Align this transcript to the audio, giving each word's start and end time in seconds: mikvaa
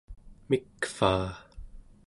mikvaa 0.49 1.29